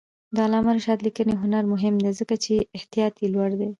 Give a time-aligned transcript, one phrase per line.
[0.35, 3.69] د علامه رشاد لیکنی هنر مهم دی ځکه چې احتیاط یې لوړ دی.